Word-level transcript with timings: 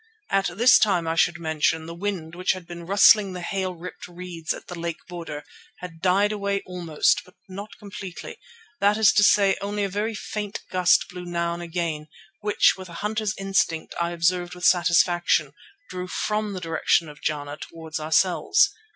At 0.31 0.57
this 0.57 0.79
time, 0.79 1.07
I 1.07 1.13
should 1.13 1.37
mention, 1.39 1.85
the 1.85 1.93
wind, 1.93 2.33
which 2.33 2.53
had 2.53 2.65
been 2.65 2.87
rustling 2.87 3.33
the 3.33 3.41
hail 3.43 3.77
stripped 3.77 4.07
reeds 4.07 4.51
at 4.51 4.65
the 4.65 4.79
lake 4.79 4.97
border, 5.07 5.43
had 5.77 6.01
died 6.01 6.31
away 6.31 6.63
almost, 6.65 7.21
but 7.23 7.35
not 7.47 7.77
completely; 7.77 8.37
that 8.79 8.97
is 8.97 9.11
to 9.13 9.23
say, 9.23 9.57
only 9.61 9.83
a 9.83 9.89
very 9.89 10.15
faint 10.15 10.61
gust 10.71 11.07
blew 11.09 11.23
now 11.25 11.53
and 11.53 11.61
again, 11.61 12.07
which, 12.39 12.73
with 12.75 12.89
a 12.89 12.93
hunter's 13.05 13.35
instinct, 13.37 13.93
I 14.01 14.09
observed 14.09 14.55
with 14.55 14.65
satisfaction 14.65 15.53
drew 15.87 16.07
from 16.07 16.53
the 16.53 16.59
direction 16.61 17.07
of 17.07 17.21
Jana 17.21 17.57
towards 17.57 17.99
ourselves. 17.99 18.71